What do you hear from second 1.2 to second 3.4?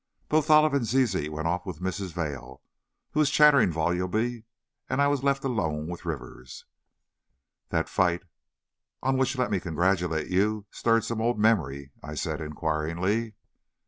went off with Mrs. Vail, who was